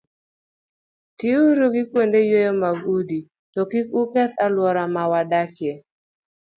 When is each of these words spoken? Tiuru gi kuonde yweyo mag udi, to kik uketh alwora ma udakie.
Tiuru 1.19 1.65
gi 1.73 1.83
kuonde 1.91 2.19
yweyo 2.29 2.53
mag 2.61 2.77
udi, 2.95 3.19
to 3.53 3.61
kik 3.71 3.87
uketh 4.01 4.35
alwora 4.45 4.83
ma 4.93 5.03
udakie. 5.21 5.73